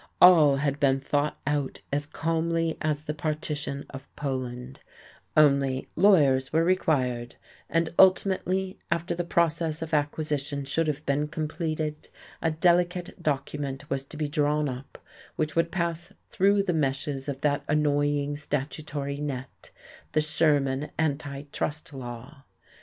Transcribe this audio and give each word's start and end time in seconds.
All 0.19 0.55
had 0.55 0.79
been 0.79 0.99
thought 0.99 1.39
out 1.45 1.79
as 1.93 2.07
calmly 2.07 2.75
as 2.81 3.03
the 3.03 3.13
partition 3.13 3.85
of 3.91 4.07
Poland 4.15 4.79
only, 5.37 5.87
lawyers 5.95 6.51
were 6.51 6.63
required; 6.63 7.35
and 7.69 7.87
ultimately, 7.99 8.79
after 8.89 9.13
the 9.13 9.23
process 9.23 9.83
of 9.83 9.93
acquisition 9.93 10.65
should 10.65 10.87
have 10.87 11.05
been 11.05 11.27
completed, 11.27 12.09
a 12.41 12.49
delicate 12.49 13.21
document 13.21 13.91
was 13.91 14.03
to 14.05 14.17
be 14.17 14.27
drawn 14.27 14.67
up 14.67 14.97
which 15.35 15.55
would 15.55 15.71
pass 15.71 16.11
through 16.31 16.63
the 16.63 16.73
meshes 16.73 17.29
of 17.29 17.41
that 17.41 17.63
annoying 17.67 18.35
statutory 18.35 19.17
net, 19.19 19.69
the 20.13 20.21
Sherman 20.21 20.89
Anti 20.97 21.43
trust 21.51 21.93
Law. 21.93 22.43